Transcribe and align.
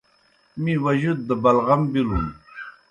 می 0.61 0.73
وجود 0.83 1.17
دہ 1.27 1.35
بلغَم 1.43 1.81
بِلُن۔ 1.91 2.25